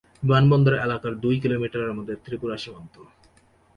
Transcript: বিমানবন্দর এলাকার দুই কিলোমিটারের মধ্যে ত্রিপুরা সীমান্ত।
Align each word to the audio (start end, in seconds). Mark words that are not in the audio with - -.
বিমানবন্দর 0.23 0.73
এলাকার 0.85 1.13
দুই 1.15 1.35
কিলোমিটারের 1.43 1.95
মধ্যে 1.97 2.15
ত্রিপুরা 2.23 2.55
সীমান্ত। 2.57 2.95